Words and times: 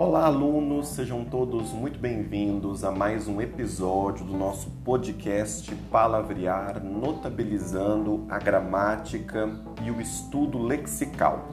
Olá, 0.00 0.24
alunos, 0.24 0.88
sejam 0.88 1.26
todos 1.26 1.74
muito 1.74 1.98
bem-vindos 1.98 2.84
a 2.84 2.90
mais 2.90 3.28
um 3.28 3.38
episódio 3.38 4.24
do 4.24 4.34
nosso 4.34 4.70
podcast 4.82 5.74
Palavrear, 5.90 6.82
notabilizando 6.82 8.24
a 8.30 8.38
gramática 8.38 9.46
e 9.84 9.90
o 9.90 10.00
estudo 10.00 10.56
lexical. 10.56 11.50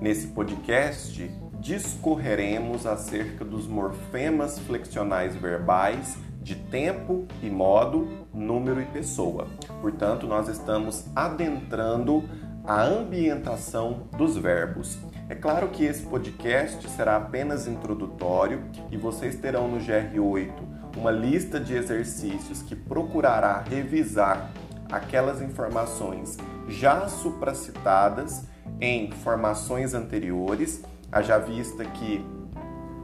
Nesse 0.00 0.28
podcast, 0.28 1.28
discorreremos 1.58 2.86
acerca 2.86 3.44
dos 3.44 3.66
morfemas 3.66 4.60
flexionais 4.60 5.34
verbais 5.34 6.16
de 6.40 6.54
tempo 6.54 7.26
e 7.42 7.50
modo, 7.50 8.28
número 8.32 8.80
e 8.80 8.86
pessoa. 8.86 9.48
Portanto, 9.80 10.24
nós 10.24 10.46
estamos 10.46 11.04
adentrando 11.16 12.22
a 12.64 12.80
ambientação 12.80 14.08
dos 14.16 14.36
verbos. 14.36 14.96
É 15.28 15.34
claro 15.34 15.68
que 15.68 15.84
esse 15.84 16.04
podcast 16.04 16.88
será 16.88 17.16
apenas 17.16 17.66
introdutório 17.66 18.64
e 18.90 18.96
vocês 18.96 19.36
terão 19.36 19.68
no 19.68 19.78
GR8 19.78 20.52
uma 20.96 21.10
lista 21.10 21.60
de 21.60 21.74
exercícios 21.74 22.62
que 22.62 22.74
procurará 22.74 23.60
revisar 23.60 24.50
aquelas 24.90 25.42
informações 25.42 26.38
já 26.66 27.06
supracitadas 27.08 28.46
em 28.80 29.10
formações 29.10 29.92
anteriores, 29.92 30.82
haja 31.12 31.36
vista 31.36 31.84
que 31.84 32.24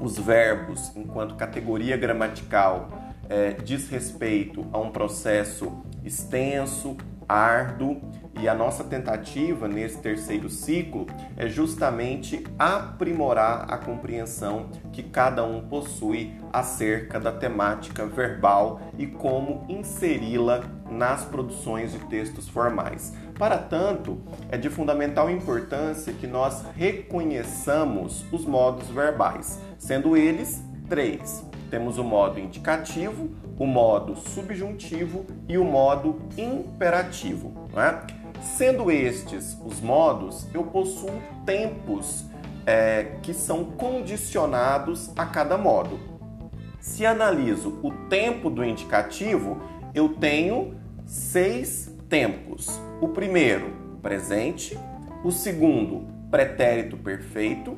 os 0.00 0.18
verbos, 0.18 0.96
enquanto 0.96 1.36
categoria 1.36 1.96
gramatical, 1.96 2.88
é, 3.28 3.52
diz 3.52 3.88
respeito 3.90 4.66
a 4.72 4.78
um 4.78 4.90
processo 4.90 5.84
extenso, 6.02 6.96
árduo 7.28 8.00
e 8.40 8.48
a 8.48 8.54
nossa 8.54 8.84
tentativa 8.84 9.68
nesse 9.68 9.98
terceiro 9.98 10.48
ciclo 10.50 11.06
é 11.36 11.48
justamente 11.48 12.44
aprimorar 12.58 13.72
a 13.72 13.78
compreensão 13.78 14.68
que 14.92 15.02
cada 15.02 15.44
um 15.44 15.62
possui 15.62 16.34
acerca 16.52 17.18
da 17.18 17.32
temática 17.32 18.06
verbal 18.06 18.80
e 18.98 19.06
como 19.06 19.64
inseri-la 19.68 20.62
nas 20.90 21.24
produções 21.24 21.92
de 21.92 21.98
textos 22.06 22.48
formais. 22.48 23.12
Para 23.38 23.58
tanto, 23.58 24.20
é 24.48 24.56
de 24.56 24.70
fundamental 24.70 25.30
importância 25.30 26.12
que 26.12 26.26
nós 26.26 26.64
reconheçamos 26.76 28.24
os 28.32 28.44
modos 28.44 28.88
verbais, 28.88 29.60
sendo 29.78 30.16
eles 30.16 30.62
três. 30.88 31.44
Temos 31.70 31.98
o 31.98 32.04
modo 32.04 32.38
indicativo, 32.38 33.30
o 33.58 33.66
modo 33.66 34.14
subjuntivo 34.14 35.24
e 35.48 35.58
o 35.58 35.64
modo 35.64 36.20
imperativo. 36.36 37.52
Não 37.72 37.82
é? 37.82 38.23
Sendo 38.42 38.90
estes 38.90 39.58
os 39.64 39.80
modos, 39.80 40.46
eu 40.54 40.64
possuo 40.64 41.22
tempos 41.44 42.24
é, 42.66 43.16
que 43.22 43.34
são 43.34 43.64
condicionados 43.64 45.10
a 45.16 45.26
cada 45.26 45.56
modo. 45.58 45.98
Se 46.80 47.06
analiso 47.06 47.78
o 47.82 47.90
tempo 48.08 48.50
do 48.50 48.64
indicativo, 48.64 49.60
eu 49.94 50.10
tenho 50.10 50.74
seis 51.06 51.90
tempos. 52.08 52.80
O 53.00 53.08
primeiro, 53.08 53.72
presente. 54.02 54.78
O 55.24 55.30
segundo, 55.30 56.06
pretérito 56.30 56.96
perfeito. 56.96 57.76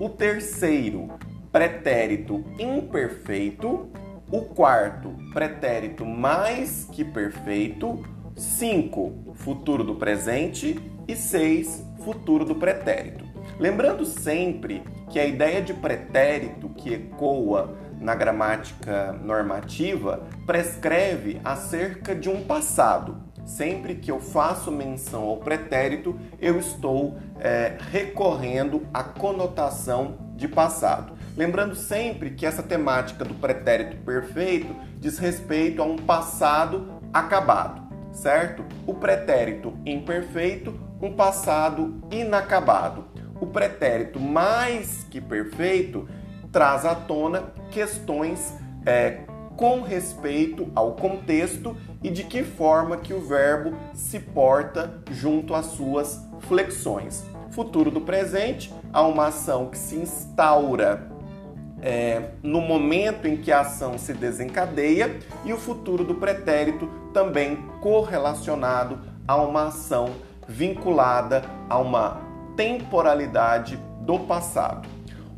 O 0.00 0.08
terceiro, 0.08 1.08
pretérito 1.52 2.44
imperfeito. 2.58 3.90
O 4.30 4.40
quarto, 4.42 5.10
pretérito 5.32 6.04
mais 6.04 6.88
que 6.90 7.04
perfeito. 7.04 8.02
5, 8.36 9.32
futuro 9.34 9.82
do 9.82 9.94
presente. 9.94 10.78
E 11.08 11.14
6, 11.14 11.84
futuro 12.04 12.44
do 12.44 12.54
pretérito. 12.54 13.24
Lembrando 13.58 14.04
sempre 14.04 14.82
que 15.08 15.18
a 15.18 15.24
ideia 15.24 15.62
de 15.62 15.72
pretérito 15.72 16.68
que 16.70 16.92
ecoa 16.92 17.76
na 18.00 18.14
gramática 18.14 19.12
normativa 19.12 20.26
prescreve 20.44 21.40
acerca 21.44 22.14
de 22.14 22.28
um 22.28 22.42
passado. 22.42 23.24
Sempre 23.44 23.94
que 23.94 24.10
eu 24.10 24.20
faço 24.20 24.72
menção 24.72 25.22
ao 25.22 25.36
pretérito, 25.36 26.18
eu 26.40 26.58
estou 26.58 27.16
é, 27.38 27.76
recorrendo 27.92 28.82
à 28.92 29.04
conotação 29.04 30.18
de 30.34 30.48
passado. 30.48 31.16
Lembrando 31.36 31.76
sempre 31.76 32.30
que 32.30 32.44
essa 32.44 32.62
temática 32.62 33.24
do 33.24 33.34
pretérito 33.34 33.96
perfeito 33.98 34.74
diz 34.98 35.18
respeito 35.18 35.80
a 35.80 35.84
um 35.84 35.96
passado 35.96 37.00
acabado, 37.12 37.85
certo? 38.16 38.64
O 38.86 38.94
pretérito 38.94 39.74
imperfeito, 39.84 40.74
um 41.00 41.12
passado 41.12 42.02
inacabado. 42.10 43.04
O 43.40 43.46
pretérito 43.46 44.18
mais 44.18 45.06
que 45.10 45.20
perfeito 45.20 46.08
traz 46.50 46.86
à 46.86 46.94
tona 46.94 47.52
questões 47.70 48.54
é, 48.84 49.20
com 49.56 49.82
respeito 49.82 50.70
ao 50.74 50.92
contexto 50.92 51.76
e 52.02 52.10
de 52.10 52.24
que 52.24 52.42
forma 52.42 52.96
que 52.96 53.12
o 53.12 53.20
verbo 53.20 53.76
se 53.92 54.18
porta 54.18 55.02
junto 55.10 55.54
às 55.54 55.66
suas 55.66 56.26
flexões. 56.40 57.24
Futuro 57.50 57.90
do 57.90 58.00
presente, 58.00 58.72
há 58.92 59.02
uma 59.02 59.28
ação 59.28 59.68
que 59.68 59.78
se 59.78 59.96
instaura 59.96 61.08
é, 61.82 62.30
no 62.42 62.60
momento 62.60 63.26
em 63.26 63.36
que 63.36 63.52
a 63.52 63.60
ação 63.60 63.98
se 63.98 64.14
desencadeia 64.14 65.18
e 65.44 65.52
o 65.52 65.58
futuro 65.58 66.04
do 66.04 66.14
pretérito 66.14 66.88
também 67.12 67.56
correlacionado 67.80 68.98
a 69.26 69.36
uma 69.36 69.68
ação 69.68 70.10
vinculada 70.48 71.42
a 71.68 71.78
uma 71.78 72.20
temporalidade 72.56 73.78
do 74.00 74.20
passado. 74.20 74.88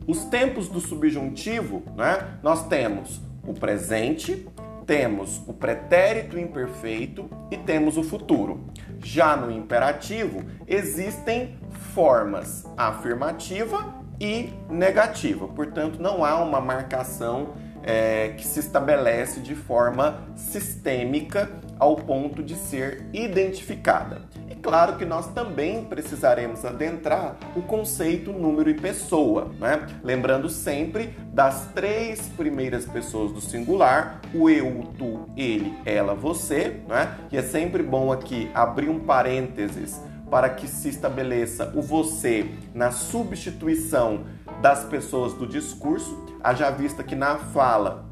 Os 0.06 0.24
tempos 0.24 0.68
do 0.68 0.80
subjuntivo, 0.80 1.82
né? 1.96 2.38
Nós 2.42 2.66
temos 2.66 3.20
o 3.46 3.52
presente, 3.52 4.46
temos 4.86 5.42
o 5.46 5.52
pretérito 5.52 6.38
imperfeito 6.38 7.28
e 7.50 7.56
temos 7.56 7.96
o 7.98 8.02
futuro. 8.02 8.64
Já 9.02 9.36
no 9.36 9.50
imperativo, 9.50 10.42
existem 10.66 11.58
formas 11.94 12.64
afirmativa 12.76 13.94
e 14.20 14.50
negativa. 14.68 15.46
Portanto, 15.48 16.00
não 16.00 16.24
há 16.24 16.42
uma 16.42 16.60
marcação 16.60 17.54
é, 17.82 18.34
que 18.36 18.46
se 18.46 18.60
estabelece 18.60 19.40
de 19.40 19.54
forma 19.54 20.22
sistêmica 20.36 21.50
ao 21.78 21.96
ponto 21.96 22.42
de 22.42 22.54
ser 22.54 23.06
identificada. 23.12 24.22
E 24.50 24.54
claro 24.54 24.96
que 24.96 25.04
nós 25.04 25.28
também 25.28 25.84
precisaremos 25.84 26.64
adentrar 26.64 27.36
o 27.54 27.62
conceito 27.62 28.32
número 28.32 28.68
e 28.68 28.74
pessoa, 28.74 29.52
né? 29.60 29.86
lembrando 30.02 30.48
sempre 30.48 31.14
das 31.32 31.68
três 31.72 32.28
primeiras 32.36 32.84
pessoas 32.84 33.32
do 33.32 33.40
singular, 33.40 34.20
o 34.34 34.50
eu, 34.50 34.92
tu, 34.98 35.26
ele, 35.36 35.72
ela, 35.86 36.14
você, 36.14 36.80
né? 36.88 37.16
e 37.30 37.36
é 37.36 37.42
sempre 37.42 37.82
bom 37.82 38.12
aqui 38.12 38.50
abrir 38.52 38.88
um 38.88 39.00
parênteses 39.00 40.00
para 40.30 40.50
que 40.50 40.66
se 40.66 40.88
estabeleça 40.88 41.72
o 41.74 41.82
você 41.82 42.50
na 42.74 42.90
substituição 42.90 44.24
das 44.60 44.84
pessoas 44.84 45.34
do 45.34 45.46
discurso, 45.46 46.24
haja 46.42 46.70
vista 46.70 47.02
que 47.02 47.14
na 47.14 47.36
fala 47.36 48.06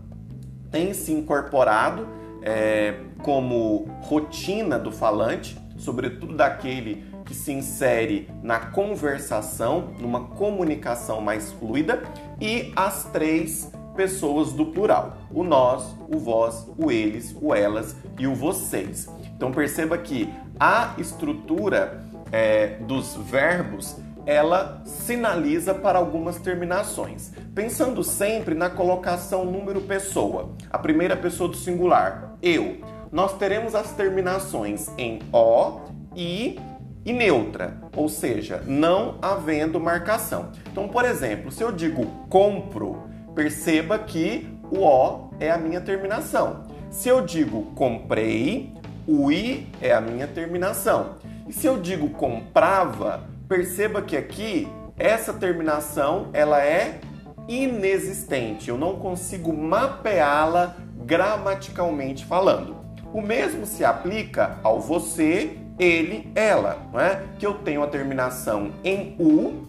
tem 0.70 0.92
se 0.92 1.12
incorporado 1.12 2.06
é, 2.42 3.00
como 3.22 3.88
rotina 4.02 4.78
do 4.78 4.92
falante, 4.92 5.58
sobretudo 5.76 6.34
daquele 6.34 7.04
que 7.24 7.34
se 7.34 7.52
insere 7.52 8.30
na 8.42 8.58
conversação, 8.58 9.92
numa 9.98 10.28
comunicação 10.28 11.20
mais 11.20 11.52
fluida, 11.52 12.02
e 12.40 12.72
as 12.76 13.04
três 13.04 13.70
pessoas 13.96 14.52
do 14.52 14.66
plural: 14.66 15.16
o 15.32 15.42
nós, 15.42 15.94
o 16.08 16.18
vós, 16.18 16.68
o 16.78 16.90
eles, 16.90 17.34
o 17.40 17.54
elas 17.54 17.96
e 18.18 18.26
o 18.26 18.34
vocês. 18.34 19.08
Então 19.36 19.50
perceba 19.50 19.98
que 19.98 20.32
a 20.58 20.94
estrutura 20.98 22.05
é, 22.32 22.76
dos 22.80 23.16
verbos 23.16 23.96
ela 24.26 24.82
sinaliza 24.84 25.72
para 25.72 25.98
algumas 25.98 26.36
terminações, 26.40 27.30
pensando 27.54 28.02
sempre 28.02 28.56
na 28.56 28.68
colocação 28.68 29.44
número 29.44 29.80
pessoa, 29.82 30.50
a 30.68 30.78
primeira 30.78 31.16
pessoa 31.16 31.48
do 31.48 31.56
singular, 31.56 32.36
eu. 32.42 32.78
Nós 33.12 33.38
teremos 33.38 33.76
as 33.76 33.92
terminações 33.92 34.90
em 34.98 35.20
o, 35.32 35.82
i 36.14 36.58
e 37.04 37.12
neutra, 37.12 37.80
ou 37.94 38.08
seja, 38.08 38.60
não 38.66 39.16
havendo 39.22 39.78
marcação. 39.78 40.50
Então, 40.72 40.88
por 40.88 41.04
exemplo, 41.04 41.52
se 41.52 41.62
eu 41.62 41.70
digo 41.70 42.04
compro, 42.28 43.04
perceba 43.32 43.96
que 43.96 44.48
o 44.72 44.80
o 44.80 45.30
é 45.38 45.52
a 45.52 45.56
minha 45.56 45.80
terminação. 45.80 46.64
Se 46.90 47.08
eu 47.08 47.20
digo 47.20 47.62
comprei, 47.76 48.74
o 49.06 49.30
i 49.30 49.68
é 49.80 49.92
a 49.92 50.00
minha 50.00 50.26
terminação. 50.26 51.14
E 51.48 51.52
se 51.52 51.66
eu 51.66 51.78
digo 51.80 52.10
comprava, 52.10 53.22
perceba 53.48 54.02
que 54.02 54.16
aqui 54.16 54.68
essa 54.98 55.32
terminação 55.32 56.28
ela 56.32 56.64
é 56.64 57.00
inexistente. 57.46 58.68
Eu 58.68 58.76
não 58.76 58.96
consigo 58.96 59.52
mapeá-la 59.52 60.76
gramaticalmente 61.04 62.24
falando. 62.24 62.76
O 63.12 63.22
mesmo 63.22 63.64
se 63.64 63.84
aplica 63.84 64.58
ao 64.62 64.80
você, 64.80 65.56
ele, 65.78 66.30
ela, 66.34 66.78
não 66.92 66.98
é? 67.00 67.22
Que 67.38 67.46
eu 67.46 67.54
tenho 67.54 67.82
a 67.82 67.86
terminação 67.86 68.72
em 68.82 69.14
u, 69.18 69.66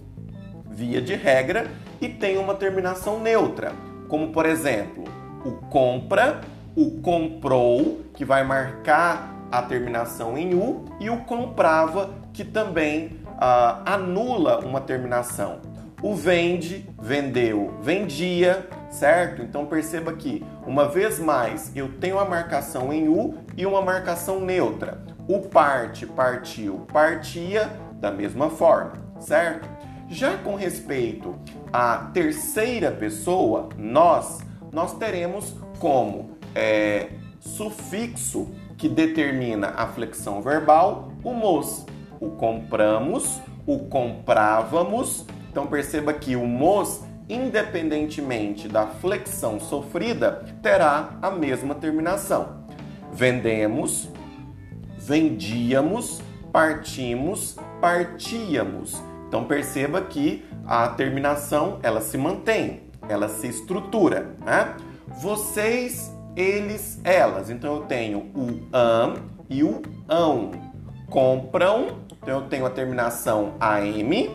via 0.69 1.01
de 1.01 1.13
regra, 1.13 1.69
e 2.01 2.09
tem 2.09 2.37
uma 2.37 2.55
terminação 2.55 3.19
neutra, 3.19 3.71
como 4.07 4.31
por 4.31 4.45
exemplo, 4.45 5.03
o 5.45 5.51
compra, 5.67 6.41
o 6.75 7.01
comprou, 7.01 8.01
que 8.13 8.25
vai 8.25 8.43
marcar 8.43 9.36
a 9.51 9.61
terminação 9.61 10.37
em 10.37 10.53
U, 10.53 10.85
e 10.99 11.09
o 11.09 11.17
comprava, 11.25 12.13
que 12.33 12.43
também 12.43 13.19
uh, 13.25 13.81
anula 13.85 14.59
uma 14.65 14.81
terminação. 14.81 15.59
O 16.01 16.13
vende, 16.13 16.87
vendeu, 17.01 17.73
vendia, 17.81 18.67
certo? 18.89 19.41
Então 19.41 19.65
perceba 19.65 20.13
que, 20.13 20.45
uma 20.65 20.87
vez 20.87 21.19
mais, 21.19 21.75
eu 21.75 21.97
tenho 21.99 22.19
a 22.19 22.25
marcação 22.25 22.93
em 22.93 23.07
U 23.07 23.35
e 23.55 23.65
uma 23.65 23.81
marcação 23.81 24.39
neutra. 24.39 25.01
O 25.27 25.39
parte, 25.39 26.05
partiu, 26.05 26.85
partia, 26.93 27.71
da 27.93 28.11
mesma 28.11 28.49
forma, 28.49 28.93
certo? 29.19 29.67
Já 30.07 30.37
com 30.37 30.55
respeito 30.55 31.35
à 31.73 32.09
terceira 32.13 32.91
pessoa, 32.91 33.69
nós, 33.77 34.39
nós 34.71 34.93
teremos 34.93 35.55
como 35.79 36.37
é, 36.55 37.09
sufixo 37.39 38.49
que 38.77 38.87
determina 38.87 39.73
a 39.75 39.87
flexão 39.87 40.41
verbal 40.41 41.11
o 41.23 41.33
mos. 41.33 41.85
O 42.19 42.31
compramos, 42.31 43.41
o 43.65 43.79
comprávamos. 43.79 45.25
Então 45.51 45.67
perceba 45.67 46.13
que 46.13 46.35
o 46.35 46.45
mos, 46.45 47.01
independentemente 47.27 48.67
da 48.67 48.87
flexão 48.87 49.59
sofrida, 49.59 50.45
terá 50.61 51.17
a 51.21 51.31
mesma 51.31 51.75
terminação. 51.75 52.65
Vendemos, 53.11 54.09
vendíamos, 54.97 56.21
partimos, 56.51 57.57
partíamos. 57.81 59.01
Então 59.27 59.43
perceba 59.45 60.01
que 60.01 60.45
a 60.65 60.87
terminação 60.89 61.79
ela 61.83 62.01
se 62.01 62.17
mantém, 62.17 62.83
ela 63.09 63.27
se 63.27 63.47
estrutura, 63.47 64.35
né? 64.45 64.75
Vocês, 65.21 66.13
eles, 66.37 67.01
elas. 67.03 67.49
Então 67.49 67.75
eu 67.75 67.81
tenho 67.81 68.19
o 68.35 68.67
am 68.71 69.15
e 69.49 69.63
o 69.63 69.81
ão. 70.07 70.51
Compram, 71.09 71.99
então 72.21 72.41
eu 72.41 72.47
tenho 72.47 72.65
a 72.65 72.69
terminação 72.69 73.53
am 73.59 74.29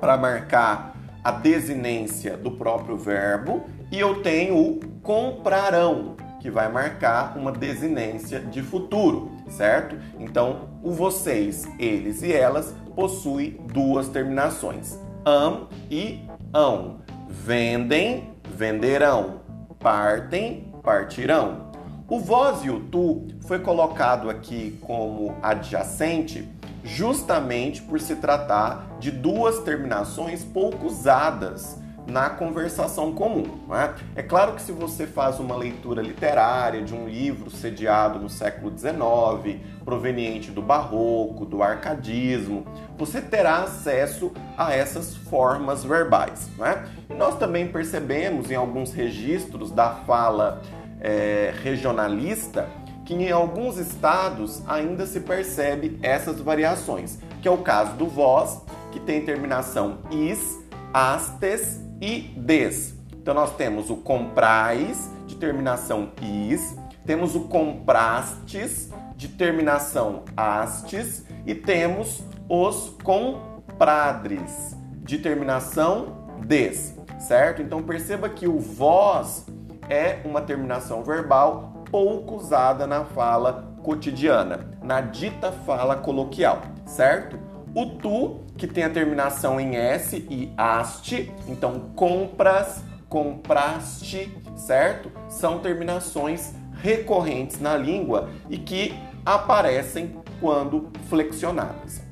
para 0.00 0.16
marcar 0.16 0.96
a 1.22 1.30
desinência 1.30 2.36
do 2.36 2.52
próprio 2.52 2.96
verbo 2.96 3.64
e 3.90 4.00
eu 4.00 4.22
tenho 4.22 4.56
o 4.56 4.80
comprarão, 5.02 6.16
que 6.40 6.50
vai 6.50 6.70
marcar 6.70 7.36
uma 7.36 7.52
desinência 7.52 8.40
de 8.40 8.62
futuro, 8.62 9.30
certo? 9.48 9.96
Então, 10.18 10.68
o 10.82 10.92
vocês, 10.92 11.68
eles 11.78 12.22
e 12.22 12.32
elas 12.32 12.74
possui 12.94 13.60
duas 13.72 14.08
terminações: 14.08 14.98
am 15.26 15.68
e 15.90 16.20
ão. 16.54 17.00
Vendem, 17.28 18.30
venderão. 18.54 19.42
Partem, 19.78 20.71
partirão. 20.82 21.70
O 22.08 22.18
vós 22.18 22.64
e 22.64 22.70
o 22.70 22.80
tu 22.80 23.28
foi 23.46 23.58
colocado 23.58 24.28
aqui 24.28 24.78
como 24.82 25.34
adjacente 25.42 26.48
justamente 26.84 27.80
por 27.80 28.00
se 28.00 28.16
tratar 28.16 28.96
de 28.98 29.10
duas 29.10 29.60
terminações 29.60 30.44
pouco 30.44 30.86
usadas 30.86 31.81
na 32.06 32.30
conversação 32.30 33.12
comum. 33.12 33.46
É? 33.70 34.20
é? 34.20 34.22
claro 34.22 34.54
que 34.54 34.62
se 34.62 34.72
você 34.72 35.06
faz 35.06 35.38
uma 35.38 35.56
leitura 35.56 36.02
literária 36.02 36.82
de 36.82 36.94
um 36.94 37.08
livro 37.08 37.50
sediado 37.50 38.18
no 38.18 38.28
século 38.28 38.76
XIX, 38.76 39.60
proveniente 39.84 40.50
do 40.50 40.62
barroco, 40.62 41.44
do 41.44 41.62
arcadismo, 41.62 42.66
você 42.96 43.20
terá 43.20 43.62
acesso 43.62 44.32
a 44.56 44.74
essas 44.74 45.14
formas 45.14 45.84
verbais. 45.84 46.48
É? 46.60 46.84
E 47.10 47.14
nós 47.14 47.36
também 47.38 47.68
percebemos 47.68 48.50
em 48.50 48.54
alguns 48.54 48.92
registros 48.92 49.70
da 49.70 49.90
fala 49.90 50.60
é, 51.00 51.52
regionalista 51.62 52.68
que 53.04 53.14
em 53.14 53.30
alguns 53.32 53.78
estados 53.78 54.62
ainda 54.66 55.06
se 55.06 55.20
percebe 55.20 55.98
essas 56.02 56.40
variações, 56.40 57.18
que 57.40 57.48
é 57.48 57.50
o 57.50 57.58
caso 57.58 57.94
do 57.96 58.06
vós, 58.06 58.62
que 58.92 59.00
tem 59.00 59.24
terminação 59.24 59.98
is, 60.10 60.60
astes 60.94 61.80
e 62.02 62.34
des. 62.36 62.94
Então 63.12 63.32
nós 63.32 63.54
temos 63.54 63.88
o 63.88 63.96
comprais 63.96 65.08
de 65.26 65.36
terminação 65.36 66.10
is, 66.20 66.76
temos 67.06 67.36
o 67.36 67.42
comprastes 67.42 68.90
de 69.16 69.28
terminação 69.28 70.24
astes 70.36 71.24
e 71.46 71.54
temos 71.54 72.24
os 72.48 72.96
compradres 73.04 74.76
de 75.04 75.18
terminação 75.18 76.26
des, 76.44 76.96
certo? 77.20 77.62
Então 77.62 77.82
perceba 77.82 78.28
que 78.28 78.48
o 78.48 78.58
vós 78.58 79.46
é 79.88 80.20
uma 80.24 80.40
terminação 80.40 81.04
verbal 81.04 81.84
pouco 81.90 82.36
usada 82.36 82.86
na 82.86 83.04
fala 83.04 83.72
cotidiana, 83.82 84.70
na 84.82 85.00
dita 85.00 85.52
fala 85.52 85.96
coloquial, 85.96 86.62
certo? 86.86 87.38
O 87.74 87.86
tu, 87.86 88.40
que 88.58 88.66
tem 88.66 88.84
a 88.84 88.90
terminação 88.90 89.58
em 89.58 89.76
S 89.76 90.26
e 90.28 90.52
aste, 90.58 91.32
então 91.48 91.90
compras, 91.96 92.84
compraste, 93.08 94.30
certo? 94.56 95.10
São 95.28 95.58
terminações 95.58 96.54
recorrentes 96.82 97.60
na 97.60 97.76
língua 97.76 98.28
e 98.50 98.58
que 98.58 98.94
aparecem 99.24 100.16
quando 100.38 100.90
flexionadas. 101.08 102.02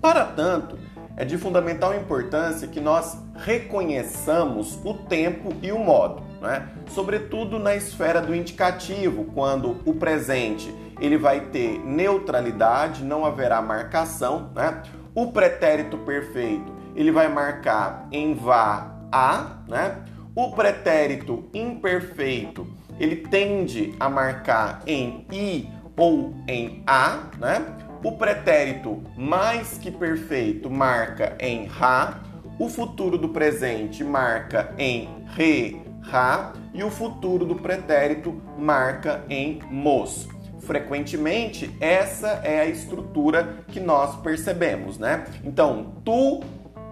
Para 0.00 0.24
tanto, 0.24 0.78
é 1.16 1.24
de 1.24 1.36
fundamental 1.36 1.96
importância 1.96 2.68
que 2.68 2.80
nós 2.80 3.18
reconheçamos 3.34 4.78
o 4.84 4.94
tempo 4.94 5.52
e 5.60 5.72
o 5.72 5.78
modo, 5.78 6.22
né? 6.40 6.68
sobretudo 6.88 7.58
na 7.58 7.74
esfera 7.74 8.20
do 8.20 8.34
indicativo, 8.34 9.24
quando 9.34 9.80
o 9.84 9.94
presente 9.94 10.74
ele 11.00 11.16
vai 11.16 11.40
ter 11.40 11.78
neutralidade, 11.84 13.04
não 13.04 13.24
haverá 13.24 13.62
marcação. 13.62 14.50
Né? 14.54 14.82
O 15.14 15.32
pretérito 15.32 15.98
perfeito 15.98 16.78
ele 16.94 17.12
vai 17.12 17.28
marcar 17.28 18.08
em 18.10 18.34
vá 18.34 18.92
a, 19.12 19.58
né? 19.68 20.02
O 20.34 20.52
pretérito 20.52 21.48
imperfeito 21.54 22.66
ele 22.98 23.16
tende 23.16 23.94
a 24.00 24.08
marcar 24.08 24.82
em 24.86 25.24
i 25.32 25.68
ou 25.96 26.34
em 26.48 26.82
a, 26.86 27.22
né? 27.38 27.64
O 28.02 28.12
pretérito 28.12 29.02
mais 29.16 29.78
que 29.78 29.90
perfeito 29.90 30.70
marca 30.70 31.36
em 31.40 31.66
ra, 31.66 32.20
o 32.58 32.68
futuro 32.68 33.16
do 33.16 33.28
presente 33.28 34.02
marca 34.02 34.74
em 34.76 35.08
re, 35.34 35.80
ra 36.02 36.52
e 36.72 36.82
o 36.82 36.90
futuro 36.90 37.44
do 37.44 37.54
pretérito 37.54 38.40
marca 38.58 39.24
em 39.28 39.60
mos. 39.70 40.28
Frequentemente, 40.60 41.74
essa 41.80 42.40
é 42.44 42.60
a 42.60 42.66
estrutura 42.66 43.64
que 43.68 43.80
nós 43.80 44.16
percebemos, 44.16 44.98
né? 44.98 45.24
Então, 45.44 45.94
tu 46.04 46.40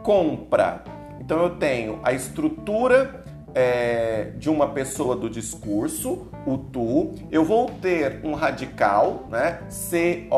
compra. 0.02 0.82
Então, 1.20 1.42
eu 1.42 1.56
tenho 1.56 2.00
a 2.02 2.12
estrutura 2.12 3.24
é, 3.54 4.32
de 4.36 4.50
uma 4.50 4.68
pessoa 4.68 5.16
do 5.16 5.30
discurso, 5.30 6.28
o 6.46 6.58
tu, 6.58 7.14
eu 7.30 7.42
vou 7.42 7.70
ter 7.70 8.20
um 8.22 8.34
radical, 8.34 9.26
né? 9.30 9.60
C-O-M-P-R, 9.68 10.28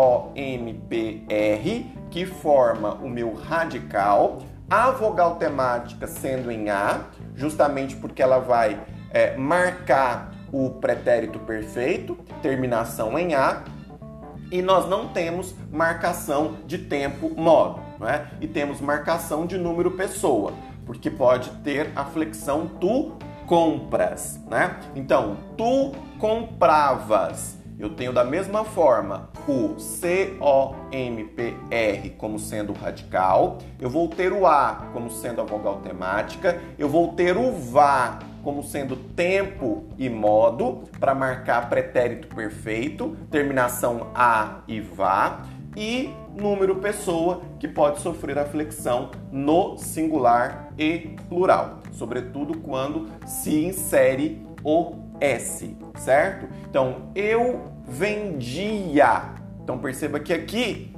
que 2.11 2.25
forma 2.25 2.95
o 2.95 3.09
meu 3.09 3.35
radical, 3.35 4.39
a 4.71 4.91
vogal 4.91 5.35
temática 5.37 6.07
sendo 6.07 6.51
em 6.51 6.71
A, 6.71 7.07
justamente 7.38 7.97
porque 7.97 8.23
ela 8.23 8.38
vai 8.38 8.78
é, 9.11 9.35
marcar 9.37 10.33
o 10.52 10.71
pretérito 10.71 11.38
perfeito, 11.38 12.18
terminação 12.42 13.18
em 13.18 13.35
A, 13.35 13.64
e 14.50 14.61
nós 14.61 14.88
não 14.88 15.09
temos 15.09 15.54
marcação 15.71 16.57
de 16.66 16.78
tempo 16.78 17.30
modo, 17.35 17.80
né? 18.00 18.28
E 18.40 18.47
temos 18.47 18.80
marcação 18.80 19.47
de 19.47 19.57
número 19.59 19.92
pessoa 19.92 20.52
porque 20.88 21.11
pode 21.11 21.50
ter 21.62 21.92
a 21.95 22.02
flexão 22.02 22.66
tu 22.66 23.12
compras, 23.47 24.40
né? 24.50 24.80
Então, 24.97 25.37
tu 25.54 25.92
compravas. 26.18 27.58
Eu 27.79 27.91
tenho 27.91 28.13
da 28.13 28.25
mesma 28.25 28.65
forma 28.65 29.31
o 29.47 29.79
C-O-M-P-R 29.79 30.41
como 32.19 32.37
sendo 32.37 32.73
o 32.73 32.75
radical, 32.75 33.59
eu 33.79 33.89
vou 33.89 34.09
ter 34.09 34.33
o 34.33 34.49
A 34.49 34.89
como 34.93 35.09
sendo 35.09 35.41
a 35.41 35.45
vogal 35.45 35.77
temática, 35.77 36.61
eu 36.77 36.89
vou 36.89 37.13
ter 37.13 37.37
o 37.37 37.53
VA 37.53 38.19
como 38.43 38.65
sendo 38.65 38.97
tempo 38.97 39.85
e 39.97 40.09
modo 40.09 40.83
para 40.99 41.15
marcar 41.15 41.69
pretérito 41.69 42.27
perfeito, 42.35 43.17
terminação 43.31 44.09
A 44.13 44.63
e 44.67 44.81
VA, 44.81 45.43
e 45.77 46.11
número 46.35 46.77
pessoa 46.77 47.43
que 47.61 47.69
pode 47.69 48.01
sofrer 48.01 48.39
a 48.39 48.45
flexão 48.45 49.13
no 49.31 49.77
singular 49.77 50.73
e 50.77 51.17
plural, 51.29 51.79
sobretudo 51.93 52.59
quando 52.59 53.07
se 53.25 53.65
insere 53.65 54.45
o 54.65 55.08
S, 55.21 55.77
certo? 55.97 56.49
Então, 56.69 57.11
eu 57.15 57.73
vendia. 57.87 59.35
Então, 59.63 59.79
perceba 59.79 60.21
que 60.21 60.33
aqui, 60.33 60.95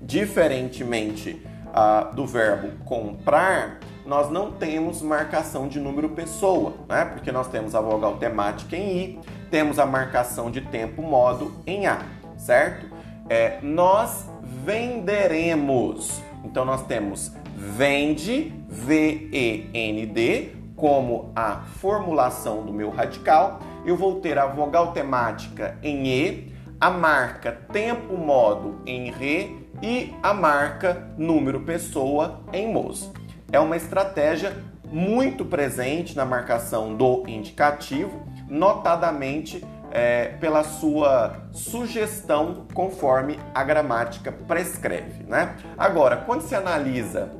diferentemente 0.00 1.44
ah, 1.72 2.10
do 2.14 2.26
verbo 2.26 2.70
comprar, 2.84 3.78
nós 4.04 4.30
não 4.30 4.50
temos 4.52 5.00
marcação 5.00 5.68
de 5.68 5.78
número 5.78 6.10
pessoa, 6.10 6.74
né? 6.88 7.04
Porque 7.04 7.30
nós 7.30 7.48
temos 7.48 7.74
a 7.74 7.80
vogal 7.80 8.16
temática 8.16 8.76
em 8.76 8.98
i, 8.98 9.20
temos 9.50 9.78
a 9.78 9.86
marcação 9.86 10.50
de 10.50 10.60
tempo 10.60 11.02
modo 11.02 11.52
em 11.66 11.86
a, 11.86 12.02
certo? 12.36 12.86
É, 13.28 13.58
nós 13.62 14.28
venderemos. 14.64 16.20
Então 16.44 16.64
nós 16.64 16.84
temos 16.86 17.32
vende, 17.56 18.52
V-E-N-D, 18.68 20.56
como 20.82 21.30
a 21.36 21.60
formulação 21.78 22.64
do 22.66 22.72
meu 22.72 22.90
radical. 22.90 23.60
Eu 23.86 23.96
vou 23.96 24.16
ter 24.16 24.36
a 24.36 24.46
vogal 24.46 24.90
temática 24.90 25.78
em 25.80 26.08
E, 26.08 26.52
a 26.80 26.90
marca 26.90 27.52
tempo 27.72 28.16
modo 28.16 28.80
em 28.84 29.08
Re 29.12 29.64
e 29.80 30.12
a 30.20 30.34
marca 30.34 31.08
número 31.16 31.60
pessoa 31.60 32.40
em 32.52 32.72
MOS. 32.72 33.12
É 33.52 33.60
uma 33.60 33.76
estratégia 33.76 34.56
muito 34.90 35.44
presente 35.44 36.16
na 36.16 36.24
marcação 36.24 36.96
do 36.96 37.22
indicativo, 37.28 38.26
notadamente 38.48 39.64
é, 39.92 40.30
pela 40.40 40.64
sua 40.64 41.44
sugestão 41.52 42.66
conforme 42.74 43.38
a 43.54 43.62
gramática 43.62 44.32
prescreve. 44.32 45.22
Né? 45.28 45.54
Agora, 45.78 46.16
quando 46.16 46.40
se 46.40 46.56
analisa 46.56 47.30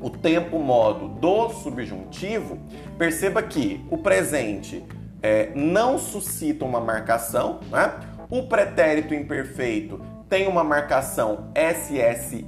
o 0.00 0.10
tempo 0.10 0.58
modo 0.58 1.08
do 1.08 1.50
subjuntivo, 1.50 2.58
perceba 2.96 3.42
que 3.42 3.84
o 3.90 3.98
presente 3.98 4.84
é, 5.22 5.50
não 5.54 5.98
suscita 5.98 6.64
uma 6.64 6.80
marcação, 6.80 7.60
né? 7.70 7.94
o 8.30 8.44
pretérito 8.44 9.14
imperfeito 9.14 10.00
tem 10.28 10.46
uma 10.46 10.62
marcação 10.62 11.50
SSE, 11.54 12.46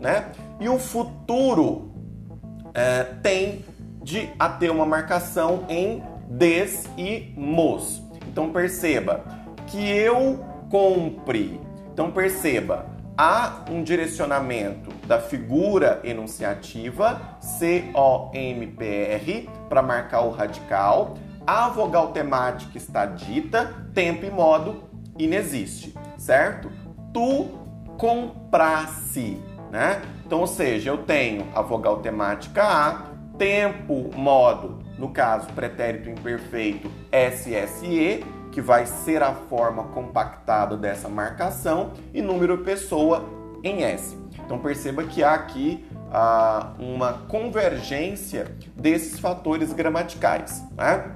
né? 0.00 0.30
e 0.60 0.68
o 0.68 0.78
futuro 0.78 1.92
é, 2.72 3.04
tem 3.22 3.64
de 4.02 4.28
a 4.38 4.48
ter 4.48 4.70
uma 4.70 4.86
marcação 4.86 5.64
em 5.68 6.02
des 6.28 6.88
e 6.96 7.32
mos. 7.36 8.02
Então 8.28 8.52
perceba 8.52 9.24
que 9.66 9.90
eu 9.90 10.44
compre. 10.70 11.60
Então 11.92 12.10
perceba, 12.12 12.86
há 13.16 13.64
um 13.70 13.82
direcionamento 13.82 14.90
da 15.06 15.20
figura 15.20 16.00
enunciativa 16.04 17.38
C-O-M-P-R 17.40 17.98
para 19.68 19.82
marcar 19.82 20.22
o 20.22 20.30
radical. 20.30 21.14
A 21.46 21.68
vogal 21.68 22.08
temática 22.08 22.76
está 22.76 23.06
dita, 23.06 23.72
tempo 23.94 24.24
e 24.24 24.30
modo 24.30 24.82
inexiste, 25.16 25.94
certo? 26.18 26.70
Tu 27.12 27.46
comprasse, 27.96 29.40
né? 29.70 30.02
Então, 30.24 30.40
ou 30.40 30.46
seja, 30.46 30.90
eu 30.90 30.98
tenho 30.98 31.46
a 31.54 31.62
vogal 31.62 31.98
temática 31.98 32.62
A, 32.64 33.06
tempo, 33.38 34.10
modo, 34.16 34.80
no 34.98 35.10
caso, 35.10 35.46
pretérito 35.48 36.10
imperfeito 36.10 36.90
SSE, 37.12 38.24
que 38.50 38.60
vai 38.60 38.86
ser 38.86 39.22
a 39.22 39.32
forma 39.32 39.84
compactada 39.84 40.76
dessa 40.76 41.08
marcação, 41.08 41.92
e 42.12 42.20
número 42.20 42.58
pessoa 42.58 43.24
em 43.62 43.84
S. 43.84 44.16
Então 44.46 44.60
perceba 44.60 45.02
que 45.02 45.24
há 45.24 45.34
aqui 45.34 45.84
ah, 46.10 46.72
uma 46.78 47.14
convergência 47.28 48.56
desses 48.76 49.18
fatores 49.18 49.72
gramaticais. 49.72 50.64
Né? 50.76 51.12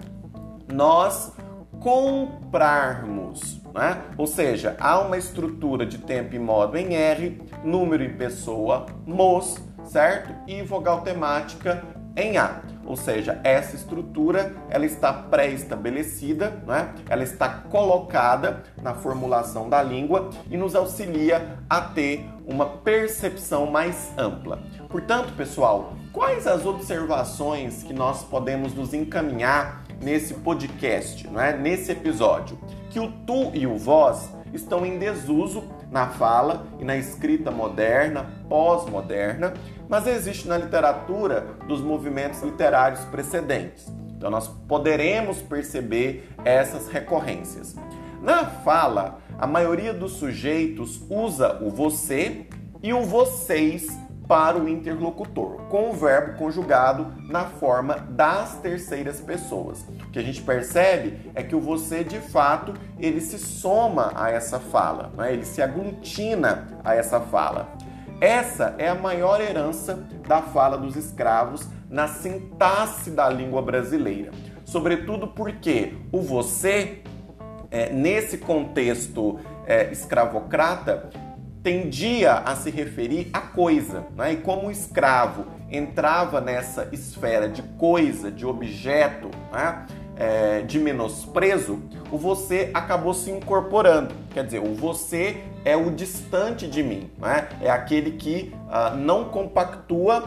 Nós 0.70 1.32
comprarmos, 1.78 3.62
né? 3.72 4.02
ou 4.18 4.26
seja, 4.26 4.76
há 4.80 4.98
uma 4.98 5.16
estrutura 5.16 5.86
de 5.86 5.98
tempo 5.98 6.34
e 6.34 6.38
modo 6.38 6.76
em 6.76 6.94
R, 6.94 7.40
número 7.64 8.02
em 8.02 8.14
pessoa, 8.16 8.84
mos, 9.06 9.56
certo? 9.84 10.34
E 10.46 10.60
vogal 10.62 11.02
temática 11.02 11.82
em 12.16 12.36
A. 12.36 12.60
Ou 12.90 12.96
seja, 12.96 13.40
essa 13.44 13.76
estrutura 13.76 14.52
ela 14.68 14.84
está 14.84 15.12
pré-estabelecida, 15.12 16.60
né? 16.66 16.92
ela 17.08 17.22
está 17.22 17.48
colocada 17.48 18.64
na 18.82 18.94
formulação 18.94 19.68
da 19.70 19.80
língua 19.80 20.30
e 20.50 20.56
nos 20.56 20.74
auxilia 20.74 21.56
a 21.70 21.80
ter 21.82 22.28
uma 22.44 22.66
percepção 22.66 23.70
mais 23.70 24.12
ampla. 24.18 24.58
Portanto, 24.88 25.32
pessoal, 25.36 25.92
quais 26.12 26.48
as 26.48 26.66
observações 26.66 27.84
que 27.84 27.92
nós 27.92 28.24
podemos 28.24 28.74
nos 28.74 28.92
encaminhar 28.92 29.84
nesse 30.02 30.34
podcast, 30.34 31.28
né? 31.28 31.52
nesse 31.52 31.92
episódio? 31.92 32.58
Que 32.90 32.98
o 32.98 33.12
tu 33.24 33.52
e 33.54 33.68
o 33.68 33.78
vós 33.78 34.30
estão 34.52 34.84
em 34.84 34.98
desuso 34.98 35.62
na 35.92 36.08
fala 36.08 36.66
e 36.80 36.84
na 36.84 36.96
escrita 36.96 37.52
moderna, 37.52 38.28
pós-moderna, 38.48 39.54
mas 39.90 40.06
existe 40.06 40.46
na 40.46 40.56
literatura 40.56 41.48
dos 41.66 41.80
movimentos 41.80 42.40
literários 42.42 43.00
precedentes. 43.06 43.92
Então 44.16 44.30
nós 44.30 44.46
poderemos 44.46 45.38
perceber 45.38 46.28
essas 46.44 46.88
recorrências. 46.88 47.74
Na 48.22 48.46
fala, 48.46 49.18
a 49.36 49.46
maioria 49.46 49.92
dos 49.92 50.12
sujeitos 50.12 51.02
usa 51.10 51.58
o 51.60 51.70
você 51.70 52.46
e 52.82 52.92
o 52.92 53.02
vocês 53.02 53.88
para 54.28 54.56
o 54.56 54.68
interlocutor, 54.68 55.62
com 55.68 55.90
o 55.90 55.92
verbo 55.92 56.38
conjugado 56.38 57.12
na 57.28 57.46
forma 57.46 57.96
das 58.10 58.60
terceiras 58.60 59.20
pessoas. 59.20 59.84
O 60.06 60.10
que 60.12 60.20
a 60.20 60.22
gente 60.22 60.40
percebe 60.42 61.32
é 61.34 61.42
que 61.42 61.56
o 61.56 61.60
você, 61.60 62.04
de 62.04 62.20
fato, 62.20 62.72
ele 62.96 63.20
se 63.20 63.38
soma 63.38 64.12
a 64.14 64.30
essa 64.30 64.60
fala, 64.60 65.10
né? 65.16 65.32
ele 65.32 65.44
se 65.44 65.60
aglutina 65.60 66.68
a 66.84 66.94
essa 66.94 67.18
fala. 67.18 67.72
Essa 68.20 68.74
é 68.76 68.86
a 68.88 68.94
maior 68.94 69.40
herança 69.40 70.06
da 70.28 70.42
fala 70.42 70.76
dos 70.76 70.94
escravos 70.94 71.66
na 71.88 72.06
sintaxe 72.06 73.10
da 73.10 73.28
língua 73.30 73.62
brasileira. 73.62 74.30
Sobretudo 74.64 75.28
porque 75.28 75.94
o 76.12 76.20
você, 76.20 77.00
é, 77.70 77.90
nesse 77.90 78.36
contexto 78.36 79.40
é, 79.66 79.90
escravocrata, 79.90 81.08
tendia 81.62 82.34
a 82.34 82.54
se 82.56 82.70
referir 82.70 83.30
a 83.32 83.40
coisa, 83.40 84.06
né? 84.16 84.32
e 84.32 84.36
como 84.36 84.68
o 84.68 84.70
escravo 84.70 85.46
entrava 85.70 86.40
nessa 86.40 86.88
esfera 86.92 87.48
de 87.48 87.62
coisa, 87.62 88.30
de 88.30 88.46
objeto, 88.46 89.30
né? 89.52 89.86
É, 90.20 90.60
de 90.60 90.78
menosprezo, 90.78 91.80
o 92.12 92.18
você 92.18 92.70
acabou 92.74 93.14
se 93.14 93.30
incorporando. 93.30 94.14
Quer 94.34 94.44
dizer, 94.44 94.60
o 94.60 94.74
você 94.74 95.42
é 95.64 95.74
o 95.74 95.90
distante 95.90 96.68
de 96.68 96.82
mim, 96.82 97.10
né? 97.18 97.48
é 97.62 97.70
aquele 97.70 98.12
que 98.12 98.52
uh, 98.66 98.94
não 98.96 99.24
compactua 99.24 100.24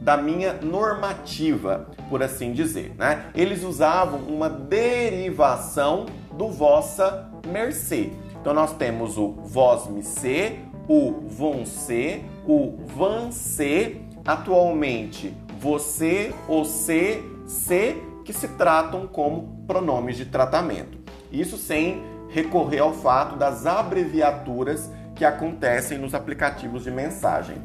da 0.00 0.16
minha 0.16 0.54
normativa, 0.54 1.86
por 2.10 2.20
assim 2.20 2.52
dizer. 2.52 2.92
Né? 2.98 3.26
Eles 3.32 3.62
usavam 3.62 4.18
uma 4.22 4.50
derivação 4.50 6.06
do 6.36 6.48
vossa 6.48 7.30
mercê. 7.46 8.10
Então 8.40 8.52
nós 8.52 8.72
temos 8.72 9.16
o 9.16 9.34
vós 9.44 9.86
me 9.86 10.02
ser, 10.02 10.64
o 10.88 11.28
vão 11.28 11.64
ser, 11.64 12.24
o 12.44 12.76
van 12.96 13.30
ser, 13.30 14.04
atualmente 14.24 15.32
você, 15.60 16.34
se, 16.64 17.22
se, 17.46 17.96
que 18.24 18.32
se 18.32 18.48
tratam 18.48 19.06
como 19.06 19.64
pronomes 19.66 20.16
de 20.16 20.26
tratamento. 20.26 20.98
Isso 21.30 21.56
sem 21.56 22.02
recorrer 22.28 22.80
ao 22.80 22.92
fato 22.92 23.36
das 23.36 23.66
abreviaturas 23.66 24.90
que 25.14 25.24
acontecem 25.24 25.98
nos 25.98 26.14
aplicativos 26.14 26.84
de 26.84 26.90
mensagem. 26.90 27.56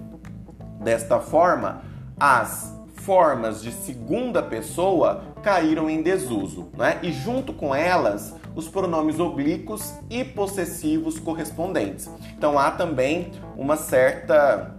Desta 0.82 1.20
forma, 1.20 1.82
as 2.20 2.76
formas 2.98 3.62
de 3.62 3.72
segunda 3.72 4.44
pessoa 4.44 5.24
caíram 5.42 5.90
em 5.90 6.02
desuso, 6.02 6.70
né? 6.78 7.00
e 7.02 7.12
junto 7.12 7.54
com 7.54 7.74
elas 7.74 8.36
os 8.54 8.68
pronomes 8.68 9.20
oblíquos 9.20 9.94
e 10.10 10.24
possessivos 10.24 11.20
correspondentes. 11.20 12.10
Então 12.36 12.58
há 12.58 12.72
também 12.72 13.32
uma 13.56 13.78
certa 13.78 14.76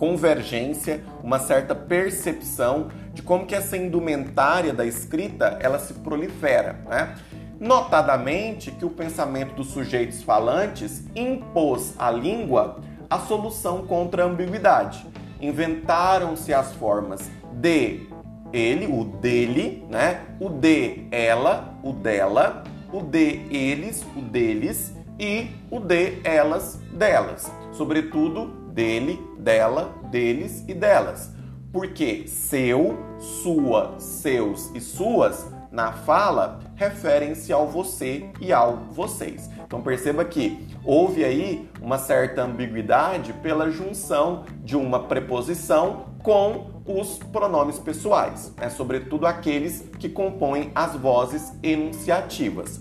convergência, 0.00 1.04
uma 1.22 1.38
certa 1.38 1.74
percepção 1.74 2.88
de 3.12 3.20
como 3.20 3.44
que 3.44 3.54
essa 3.54 3.76
indumentária 3.76 4.72
da 4.72 4.86
escrita 4.86 5.58
ela 5.60 5.78
se 5.78 5.92
prolifera, 5.92 6.80
né? 6.88 7.16
Notadamente 7.60 8.70
que 8.70 8.86
o 8.86 8.88
pensamento 8.88 9.54
dos 9.54 9.66
sujeitos 9.66 10.22
falantes 10.22 11.04
impôs 11.14 11.94
à 11.98 12.10
língua 12.10 12.80
a 13.10 13.18
solução 13.18 13.86
contra 13.86 14.24
a 14.24 14.26
ambiguidade. 14.26 15.04
Inventaram-se 15.38 16.54
as 16.54 16.72
formas 16.72 17.30
de 17.52 18.08
ele, 18.54 18.86
o 18.86 19.04
dele, 19.04 19.84
né? 19.90 20.22
O 20.40 20.48
de 20.48 21.08
ela, 21.10 21.78
o 21.82 21.92
dela, 21.92 22.64
o 22.90 23.02
de 23.02 23.42
eles, 23.50 24.02
o 24.16 24.22
deles 24.22 24.94
e 25.18 25.48
o 25.70 25.78
de 25.78 26.20
elas, 26.24 26.80
delas. 26.90 27.52
Sobretudo 27.72 28.46
dele, 28.72 29.29
dela, 29.40 29.94
deles 30.10 30.64
e 30.68 30.74
delas. 30.74 31.32
Porque 31.72 32.26
seu, 32.26 32.98
sua, 33.18 33.94
seus 33.98 34.70
e 34.74 34.80
suas 34.80 35.46
na 35.70 35.92
fala 35.92 36.58
referem-se 36.74 37.52
ao 37.52 37.68
você 37.68 38.28
e 38.40 38.52
ao 38.52 38.76
vocês. 38.90 39.48
Então 39.64 39.80
perceba 39.80 40.24
que 40.24 40.66
houve 40.84 41.24
aí 41.24 41.68
uma 41.80 41.96
certa 41.96 42.42
ambiguidade 42.42 43.32
pela 43.34 43.70
junção 43.70 44.44
de 44.64 44.76
uma 44.76 45.04
preposição 45.04 46.06
com 46.22 46.70
os 46.84 47.18
pronomes 47.18 47.78
pessoais, 47.78 48.52
né? 48.58 48.68
sobretudo 48.68 49.26
aqueles 49.26 49.88
que 49.98 50.08
compõem 50.08 50.72
as 50.74 50.94
vozes 50.96 51.52
enunciativas. 51.62 52.80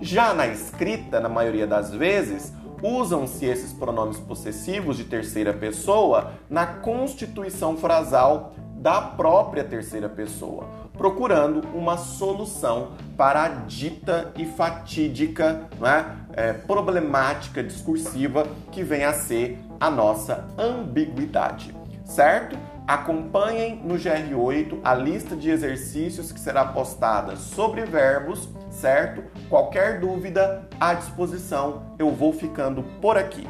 Já 0.00 0.32
na 0.32 0.46
escrita, 0.46 1.20
na 1.20 1.28
maioria 1.28 1.66
das 1.66 1.92
vezes, 1.92 2.54
usam-se 2.82 3.44
esses 3.44 3.72
pronomes 3.72 4.18
possessivos 4.18 4.96
de 4.96 5.04
terceira 5.04 5.52
pessoa 5.52 6.32
na 6.48 6.66
constituição 6.66 7.76
frasal 7.76 8.52
da 8.74 9.00
própria 9.00 9.62
terceira 9.62 10.08
pessoa, 10.08 10.64
procurando 10.96 11.66
uma 11.74 11.98
solução 11.98 12.92
para 13.16 13.44
a 13.44 13.48
dita 13.48 14.32
e 14.36 14.46
fatídica 14.46 15.68
né, 15.78 16.16
é, 16.32 16.52
problemática 16.54 17.62
discursiva 17.62 18.46
que 18.72 18.82
vem 18.82 19.04
a 19.04 19.12
ser 19.12 19.58
a 19.78 19.90
nossa 19.90 20.46
ambiguidade, 20.58 21.74
certo? 22.04 22.56
Acompanhem 22.86 23.76
no 23.84 23.94
GR8 23.94 24.78
a 24.82 24.94
lista 24.94 25.36
de 25.36 25.50
exercícios 25.50 26.32
que 26.32 26.40
será 26.40 26.64
postada 26.64 27.36
sobre 27.36 27.84
verbos, 27.84 28.48
certo? 28.80 29.22
Qualquer 29.48 30.00
dúvida 30.00 30.66
à 30.80 30.94
disposição, 30.94 31.94
eu 31.98 32.10
vou 32.10 32.32
ficando 32.32 32.82
por 33.00 33.18
aqui. 33.18 33.46